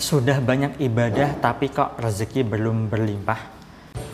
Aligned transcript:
Sudah 0.00 0.40
banyak 0.40 0.80
ibadah 0.80 1.36
tapi 1.44 1.68
kok 1.68 2.00
rezeki 2.00 2.48
belum 2.48 2.88
berlimpah? 2.88 3.36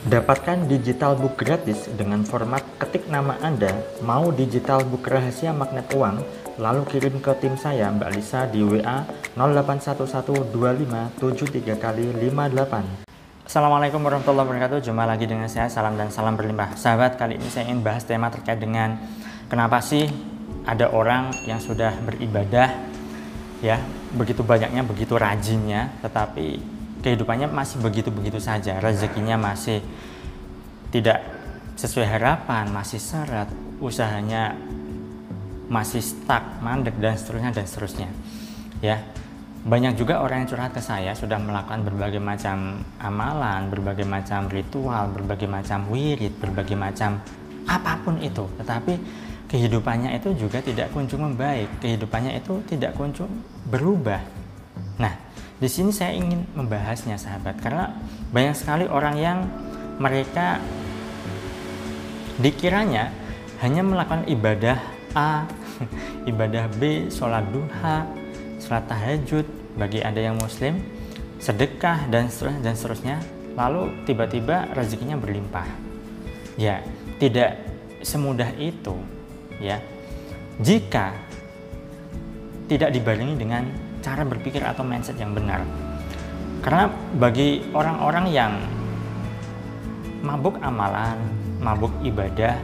Dapatkan 0.02 0.66
digital 0.66 1.14
book 1.14 1.38
gratis 1.38 1.86
dengan 1.94 2.26
format 2.26 2.58
ketik 2.82 3.06
nama 3.06 3.38
Anda, 3.38 3.71
mau 4.03 4.35
digital 4.35 4.83
book 4.83 5.07
rahasia 5.07 5.54
magnet 5.54 5.87
uang, 5.95 6.27
lalu 6.59 6.83
kirim 6.91 7.22
ke 7.22 7.30
tim 7.38 7.54
saya 7.54 7.87
Mbak 7.95 8.11
Lisa 8.19 8.51
di 8.51 8.67
WA 8.67 9.07
08112573 9.38 11.79
kali 11.79 12.11
58. 12.18 13.46
Assalamualaikum 13.46 14.03
warahmatullahi 14.03 14.43
wabarakatuh. 14.43 14.82
Jumpa 14.82 15.07
lagi 15.07 15.30
dengan 15.30 15.46
saya 15.46 15.71
Salam 15.71 15.95
dan 15.95 16.11
Salam 16.11 16.34
Berlimpah. 16.34 16.75
Sahabat, 16.75 17.14
kali 17.14 17.39
ini 17.39 17.46
saya 17.46 17.71
ingin 17.71 17.87
bahas 17.87 18.03
tema 18.03 18.27
terkait 18.27 18.59
dengan 18.59 18.98
kenapa 19.46 19.79
sih 19.79 20.11
ada 20.66 20.91
orang 20.91 21.30
yang 21.46 21.62
sudah 21.62 21.95
beribadah 22.03 22.95
ya 23.64 23.80
begitu 24.12 24.45
banyaknya 24.45 24.84
begitu 24.84 25.16
rajinnya 25.16 25.93
tetapi 26.05 26.61
kehidupannya 27.00 27.48
masih 27.48 27.79
begitu-begitu 27.80 28.42
saja. 28.42 28.82
Rezekinya 28.82 29.38
masih 29.38 29.80
tidak 30.91 31.23
sesuai 31.77 32.09
harapan 32.09 32.73
masih 32.73 32.96
seret 32.96 33.52
usahanya 33.79 34.56
masih 35.69 36.01
stuck 36.01 36.42
mandek 36.65 36.96
dan 36.96 37.15
seterusnya 37.20 37.52
dan 37.52 37.65
seterusnya. 37.69 38.09
Ya 38.80 39.05
banyak 39.66 39.98
juga 39.98 40.23
orang 40.23 40.46
yang 40.46 40.48
curhat 40.54 40.73
ke 40.79 40.79
saya 40.79 41.10
sudah 41.18 41.43
melakukan 41.43 41.82
berbagai 41.82 42.23
macam 42.23 42.87
amalan, 43.02 43.66
berbagai 43.66 44.07
macam 44.07 44.46
ritual, 44.46 45.10
berbagai 45.10 45.51
macam 45.51 45.91
wirid, 45.91 46.38
berbagai 46.38 46.79
macam 46.79 47.18
apa 47.66 47.98
pun 48.07 48.23
itu, 48.23 48.46
tetapi 48.62 48.95
kehidupannya 49.46 50.18
itu 50.18 50.34
juga 50.34 50.59
tidak 50.59 50.91
kunjung 50.91 51.23
membaik, 51.23 51.70
kehidupannya 51.78 52.38
itu 52.38 52.62
tidak 52.66 52.98
kunjung 52.98 53.30
berubah. 53.70 54.18
Nah, 54.98 55.14
di 55.56 55.68
sini 55.70 55.95
saya 55.95 56.12
ingin 56.18 56.45
membahasnya 56.52 57.16
sahabat 57.16 57.62
karena 57.62 57.95
banyak 58.34 58.54
sekali 58.59 58.84
orang 58.90 59.16
yang 59.16 59.38
mereka 59.96 60.60
dikiranya 62.43 63.09
hanya 63.65 63.80
melakukan 63.80 64.28
ibadah 64.28 64.76
A, 65.16 65.49
ibadah 66.31 66.69
B, 66.76 67.09
sholat 67.09 67.47
duha, 67.54 68.04
sholat 68.60 68.84
tahajud 68.91 69.47
bagi 69.78 70.04
ada 70.04 70.21
yang 70.21 70.37
muslim, 70.37 70.76
sedekah 71.41 72.04
dan 72.12 72.28
seterusnya 72.28 72.60
dan 72.60 72.75
seterusnya, 72.76 73.16
lalu 73.56 73.94
tiba-tiba 74.04 74.69
rezekinya 74.76 75.16
berlimpah. 75.16 75.65
Ya, 76.60 76.84
tidak 77.16 77.56
semudah 78.04 78.53
itu 78.60 78.97
ya. 79.62 79.81
Jika 80.60 81.12
tidak 82.66 82.91
dibarengi 82.91 83.34
dengan 83.38 83.62
cara 84.03 84.22
berpikir 84.22 84.62
atau 84.62 84.82
mindset 84.82 85.19
yang 85.19 85.34
benar. 85.34 85.62
Karena 86.62 86.91
bagi 87.19 87.62
orang-orang 87.75 88.27
yang 88.31 88.53
mabuk 90.27 90.59
amalan 90.59 91.19
mabuk 91.62 91.94
ibadah 92.03 92.59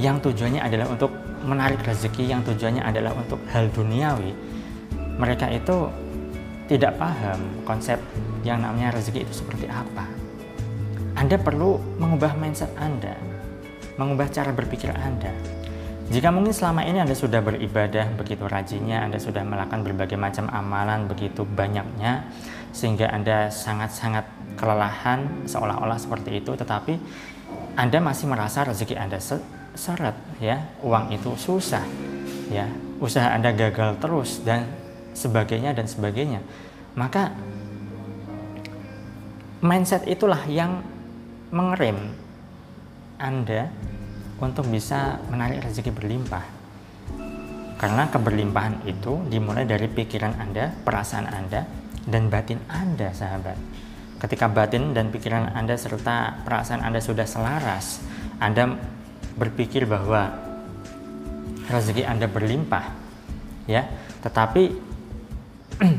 yang 0.00 0.18
tujuannya 0.18 0.58
adalah 0.58 0.90
untuk 0.90 1.14
menarik 1.46 1.78
rezeki 1.86 2.26
yang 2.26 2.42
tujuannya 2.42 2.82
adalah 2.82 3.14
untuk 3.14 3.38
hal 3.50 3.70
duniawi 3.70 4.34
mereka 5.18 5.46
itu 5.50 5.86
tidak 6.66 6.96
paham 6.98 7.38
konsep 7.62 7.98
yang 8.42 8.62
namanya 8.62 8.94
rezeki 8.96 9.22
itu 9.22 9.44
seperti 9.44 9.70
apa. 9.70 10.08
Anda 11.14 11.36
perlu 11.36 11.78
mengubah 12.00 12.34
mindset 12.40 12.72
Anda 12.80 13.14
mengubah 14.00 14.32
cara 14.32 14.50
berpikir 14.50 14.90
Anda 14.96 15.30
jika 16.12 16.28
mungkin 16.28 16.52
selama 16.52 16.84
ini 16.84 17.00
Anda 17.00 17.16
sudah 17.16 17.40
beribadah 17.40 18.12
begitu 18.20 18.44
rajinnya, 18.44 19.00
Anda 19.00 19.16
sudah 19.16 19.40
melakukan 19.48 19.80
berbagai 19.80 20.20
macam 20.20 20.44
amalan 20.52 21.08
begitu 21.08 21.48
banyaknya, 21.48 22.28
sehingga 22.76 23.08
Anda 23.08 23.48
sangat-sangat 23.48 24.28
kelelahan 24.60 25.48
seolah-olah 25.48 25.96
seperti 25.96 26.44
itu, 26.44 26.52
tetapi 26.52 27.00
Anda 27.80 27.96
masih 28.04 28.28
merasa 28.28 28.68
rezeki 28.68 29.00
Anda 29.00 29.16
seret, 29.72 30.12
ya, 30.36 30.60
uang 30.84 31.16
itu 31.16 31.32
susah, 31.32 31.80
ya, 32.52 32.68
usaha 33.00 33.32
Anda 33.32 33.56
gagal 33.56 33.96
terus 33.96 34.44
dan 34.44 34.68
sebagainya 35.16 35.72
dan 35.72 35.88
sebagainya, 35.88 36.44
maka 36.92 37.32
mindset 39.64 40.04
itulah 40.04 40.44
yang 40.44 40.84
mengerem 41.48 42.12
Anda 43.16 43.72
untuk 44.42 44.66
bisa 44.66 45.22
menarik 45.30 45.62
rezeki 45.62 45.94
berlimpah. 45.94 46.42
Karena 47.78 48.10
keberlimpahan 48.10 48.82
itu 48.90 49.22
dimulai 49.30 49.62
dari 49.66 49.86
pikiran 49.86 50.34
Anda, 50.38 50.74
perasaan 50.82 51.30
Anda, 51.30 51.62
dan 52.06 52.26
batin 52.26 52.58
Anda, 52.66 53.14
sahabat. 53.14 53.58
Ketika 54.18 54.46
batin 54.50 54.94
dan 54.94 55.10
pikiran 55.10 55.50
Anda 55.54 55.78
serta 55.78 56.42
perasaan 56.46 56.82
Anda 56.82 56.98
sudah 57.02 57.26
selaras, 57.26 58.02
Anda 58.38 58.78
berpikir 59.38 59.86
bahwa 59.86 60.30
rezeki 61.66 62.06
Anda 62.06 62.26
berlimpah, 62.30 62.86
ya. 63.66 63.86
Tetapi 64.22 64.62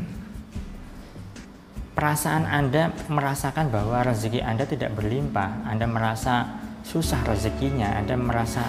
perasaan 1.96 2.48
Anda 2.48 2.96
merasakan 3.12 3.68
bahwa 3.68 4.08
rezeki 4.08 4.40
Anda 4.40 4.64
tidak 4.64 4.96
berlimpah, 4.96 5.68
Anda 5.68 5.84
merasa 5.84 6.63
susah 6.84 7.18
rezekinya, 7.24 7.96
Anda 7.96 8.14
merasa 8.14 8.60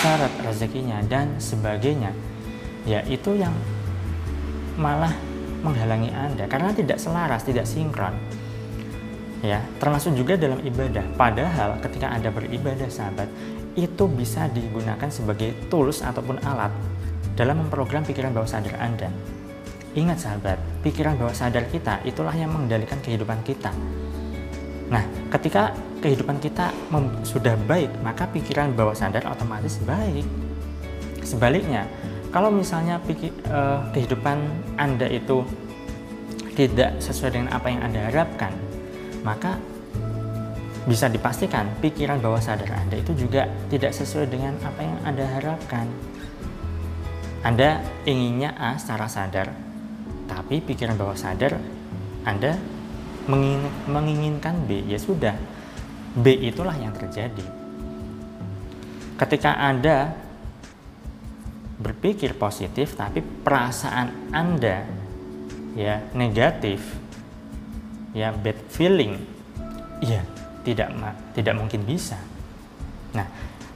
syarat 0.00 0.30
rezekinya 0.46 1.02
dan 1.04 1.36
sebagainya. 1.42 2.14
Ya, 2.86 3.02
itu 3.04 3.34
yang 3.34 3.52
malah 4.78 5.12
menghalangi 5.60 6.14
Anda 6.14 6.46
karena 6.46 6.70
tidak 6.70 7.02
selaras, 7.02 7.42
tidak 7.42 7.66
sinkron. 7.66 8.14
Ya, 9.42 9.62
termasuk 9.78 10.14
juga 10.14 10.38
dalam 10.38 10.62
ibadah. 10.62 11.04
Padahal 11.18 11.78
ketika 11.82 12.10
Anda 12.10 12.30
beribadah, 12.30 12.86
sahabat, 12.90 13.26
itu 13.78 14.04
bisa 14.10 14.50
digunakan 14.50 15.06
sebagai 15.10 15.54
tools 15.70 16.02
ataupun 16.02 16.42
alat 16.42 16.74
dalam 17.38 17.62
memprogram 17.62 18.02
pikiran 18.02 18.34
bawah 18.34 18.50
sadar 18.50 18.74
Anda. 18.82 19.10
Ingat 19.94 20.18
sahabat, 20.18 20.58
pikiran 20.82 21.18
bawah 21.18 21.34
sadar 21.34 21.66
kita 21.70 22.02
itulah 22.02 22.34
yang 22.34 22.50
mengendalikan 22.50 22.98
kehidupan 22.98 23.42
kita. 23.46 23.70
Nah, 24.88 25.04
ketika 25.36 25.76
kehidupan 26.00 26.40
kita 26.40 26.72
sudah 27.26 27.54
baik, 27.68 27.92
maka 28.00 28.24
pikiran 28.28 28.72
bawah 28.72 28.96
sadar 28.96 29.24
otomatis 29.28 29.76
baik. 29.84 30.24
Sebaliknya, 31.20 31.84
kalau 32.32 32.48
misalnya 32.48 33.00
pikir, 33.04 33.32
uh, 33.52 33.84
kehidupan 33.92 34.40
Anda 34.80 35.08
itu 35.08 35.44
tidak 36.56 36.98
sesuai 36.98 37.30
dengan 37.36 37.50
apa 37.52 37.68
yang 37.68 37.80
Anda 37.84 38.00
harapkan, 38.08 38.52
maka 39.22 39.60
bisa 40.88 41.04
dipastikan 41.12 41.68
pikiran 41.84 42.16
bawah 42.16 42.40
sadar 42.40 42.72
Anda 42.72 42.96
itu 42.96 43.12
juga 43.12 43.44
tidak 43.68 43.92
sesuai 43.92 44.32
dengan 44.32 44.56
apa 44.64 44.80
yang 44.80 44.98
Anda 45.04 45.24
harapkan. 45.28 45.86
Anda 47.44 47.84
inginnya 48.08 48.56
A 48.56 48.74
secara 48.80 49.04
sadar, 49.04 49.52
tapi 50.26 50.64
pikiran 50.64 50.96
bawah 50.96 51.14
sadar 51.14 51.60
Anda 52.24 52.56
menginginkan 53.86 54.64
B, 54.64 54.88
ya 54.88 54.96
sudah. 54.96 55.36
B 56.16 56.32
itulah 56.40 56.74
yang 56.74 56.96
terjadi. 56.96 57.44
Ketika 59.18 59.54
Anda 59.60 60.16
berpikir 61.78 62.34
positif 62.34 62.98
tapi 62.98 63.22
perasaan 63.22 64.34
Anda 64.34 64.82
ya 65.78 66.02
negatif 66.10 66.82
ya 68.10 68.34
bad 68.34 68.58
feeling 68.66 69.14
ya 70.02 70.26
tidak 70.66 70.90
tidak 71.38 71.54
mungkin 71.54 71.86
bisa. 71.86 72.18
Nah, 73.14 73.26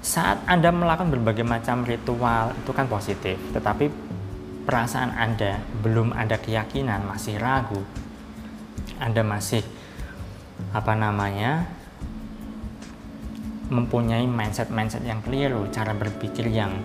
saat 0.02 0.42
Anda 0.50 0.74
melakukan 0.74 1.14
berbagai 1.14 1.46
macam 1.46 1.86
ritual 1.86 2.52
itu 2.58 2.70
kan 2.74 2.90
positif, 2.90 3.38
tetapi 3.54 3.86
perasaan 4.66 5.14
Anda 5.14 5.62
belum 5.80 6.12
ada 6.12 6.36
keyakinan, 6.42 7.06
masih 7.06 7.38
ragu, 7.38 7.80
anda 9.02 9.26
masih 9.26 9.66
apa 10.70 10.94
namanya 10.94 11.66
mempunyai 13.72 14.28
mindset-mindset 14.28 15.02
yang 15.02 15.24
keliru, 15.24 15.66
cara 15.72 15.96
berpikir 15.96 16.46
yang 16.46 16.76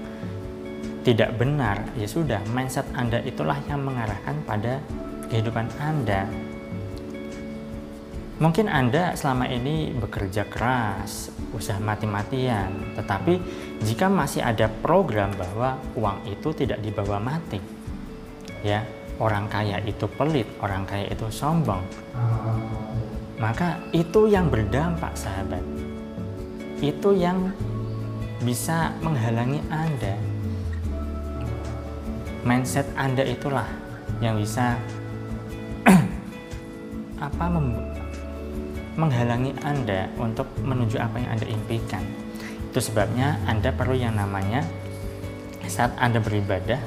tidak 1.03 1.35
benar, 1.39 1.83
ya 1.95 2.07
sudah, 2.07 2.39
mindset 2.51 2.87
Anda 2.95 3.23
itulah 3.23 3.59
yang 3.67 3.83
mengarahkan 3.83 4.43
pada 4.43 4.83
kehidupan 5.31 5.67
Anda. 5.79 6.27
Mungkin 8.37 8.67
Anda 8.67 9.15
selama 9.15 9.47
ini 9.47 9.95
bekerja 9.95 10.47
keras, 10.51 11.31
usaha 11.55 11.79
mati-matian, 11.79 12.95
tetapi 12.95 13.39
jika 13.87 14.11
masih 14.11 14.43
ada 14.43 14.67
program 14.67 15.31
bahwa 15.35 15.79
uang 15.95 16.27
itu 16.27 16.51
tidak 16.55 16.83
dibawa 16.83 17.23
mati, 17.23 17.59
ya, 18.61 18.83
orang 19.17 19.49
kaya 19.49 19.81
itu 19.85 20.05
pelit, 20.17 20.45
orang 20.61 20.85
kaya 20.85 21.09
itu 21.09 21.25
sombong, 21.33 21.81
maka 23.37 23.77
itu 23.93 24.29
yang 24.29 24.49
berdampak, 24.49 25.13
sahabat. 25.17 25.61
Itu 26.77 27.13
yang 27.17 27.49
bisa 28.41 28.93
menghalangi 29.01 29.61
Anda. 29.73 30.15
Mindset 32.45 32.85
Anda 32.93 33.25
itulah 33.25 33.65
yang 34.21 34.37
bisa 34.37 34.77
apa 37.27 37.45
menghalangi 38.97 39.53
Anda 39.61 40.09
untuk 40.17 40.49
menuju 40.61 40.97
apa 41.01 41.17
yang 41.21 41.37
Anda 41.37 41.45
impikan. 41.49 42.05
Itu 42.69 42.81
sebabnya 42.81 43.41
Anda 43.49 43.73
perlu 43.73 43.97
yang 43.97 44.17
namanya 44.17 44.65
saat 45.65 45.93
Anda 46.01 46.17
beribadah, 46.17 46.79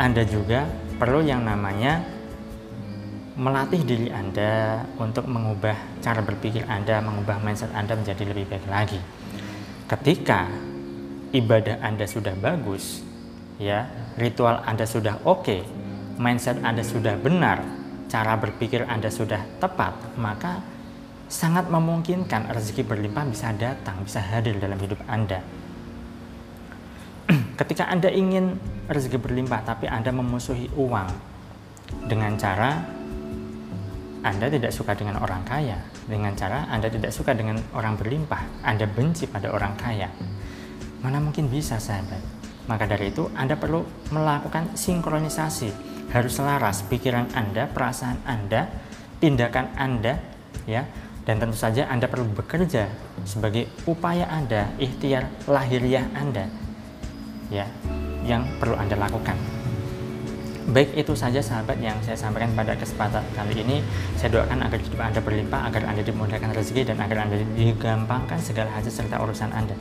Anda 0.00 0.26
juga 0.26 0.66
perlu 0.98 1.22
yang 1.22 1.46
namanya 1.46 2.02
melatih 3.38 3.86
diri 3.86 4.10
Anda 4.10 4.82
untuk 4.98 5.30
mengubah 5.30 6.02
cara 6.02 6.18
berpikir 6.26 6.66
Anda, 6.66 6.98
mengubah 6.98 7.38
mindset 7.38 7.70
Anda 7.70 7.94
menjadi 7.94 8.26
lebih 8.26 8.50
baik 8.50 8.66
lagi. 8.66 8.98
Ketika 9.86 10.50
ibadah 11.30 11.78
Anda 11.78 12.10
sudah 12.10 12.34
bagus, 12.34 13.06
ya, 13.62 13.86
ritual 14.18 14.58
Anda 14.66 14.90
sudah 14.90 15.22
oke, 15.22 15.46
okay, 15.46 15.62
mindset 16.18 16.58
Anda 16.66 16.82
sudah 16.82 17.14
benar, 17.14 17.62
cara 18.10 18.34
berpikir 18.34 18.82
Anda 18.90 19.06
sudah 19.06 19.46
tepat, 19.62 20.18
maka 20.18 20.58
sangat 21.30 21.70
memungkinkan 21.70 22.50
rezeki 22.50 22.82
berlimpah 22.82 23.22
bisa 23.30 23.54
datang, 23.54 24.02
bisa 24.02 24.18
hadir 24.18 24.58
dalam 24.58 24.82
hidup 24.82 24.98
Anda. 25.06 25.46
Ketika 27.60 27.86
Anda 27.86 28.10
ingin 28.10 28.58
rezeki 28.88 29.20
berlimpah 29.20 29.62
tapi 29.62 29.86
Anda 29.86 30.10
memusuhi 30.10 30.72
uang 30.74 31.08
dengan 32.08 32.34
cara 32.40 32.98
anda 34.18 34.50
tidak 34.50 34.74
suka 34.74 34.98
dengan 34.98 35.22
orang 35.22 35.46
kaya, 35.46 35.78
dengan 36.10 36.34
cara 36.34 36.66
Anda 36.66 36.90
tidak 36.90 37.14
suka 37.14 37.38
dengan 37.38 37.62
orang 37.70 37.94
berlimpah, 37.94 38.66
Anda 38.66 38.90
benci 38.90 39.30
pada 39.30 39.54
orang 39.54 39.78
kaya. 39.78 40.10
Mana 40.98 41.22
mungkin 41.22 41.46
bisa, 41.46 41.78
sahabat? 41.78 42.18
Maka 42.66 42.90
dari 42.90 43.14
itu, 43.14 43.30
Anda 43.38 43.54
perlu 43.54 43.86
melakukan 44.10 44.74
sinkronisasi. 44.74 45.70
Harus 46.10 46.34
selaras 46.34 46.82
pikiran 46.90 47.30
Anda, 47.30 47.70
perasaan 47.70 48.18
Anda, 48.26 48.66
tindakan 49.22 49.70
Anda, 49.78 50.18
ya. 50.66 50.82
Dan 51.22 51.38
tentu 51.38 51.54
saja 51.54 51.86
Anda 51.86 52.10
perlu 52.10 52.26
bekerja 52.34 52.90
sebagai 53.22 53.70
upaya 53.86 54.26
Anda, 54.26 54.74
ikhtiar 54.82 55.30
lahiriah 55.46 56.10
Anda, 56.18 56.50
ya, 57.48 57.66
yang 58.24 58.44
perlu 58.60 58.76
Anda 58.76 58.96
lakukan. 58.96 59.36
Baik 60.68 61.00
itu 61.00 61.16
saja 61.16 61.40
sahabat 61.40 61.80
yang 61.80 61.96
saya 62.04 62.12
sampaikan 62.12 62.52
pada 62.52 62.76
kesempatan 62.76 63.24
kali 63.32 63.64
ini. 63.64 63.80
Saya 64.20 64.36
doakan 64.36 64.68
agar 64.68 64.76
hidup 64.76 65.00
Anda 65.00 65.20
berlimpah, 65.24 65.60
agar 65.72 65.82
Anda 65.88 66.04
dimudahkan 66.04 66.52
rezeki 66.52 66.92
dan 66.92 67.00
agar 67.00 67.24
Anda 67.24 67.40
digampangkan 67.56 68.36
segala 68.36 68.68
hajat 68.76 68.92
serta 68.92 69.16
urusan 69.16 69.48
Anda. 69.48 69.72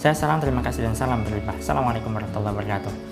Saya 0.00 0.16
salam 0.16 0.40
terima 0.40 0.64
kasih 0.64 0.88
dan 0.88 0.96
salam 0.96 1.20
berlimpah. 1.20 1.60
Assalamualaikum 1.60 2.16
warahmatullahi 2.16 2.54
wabarakatuh. 2.56 3.11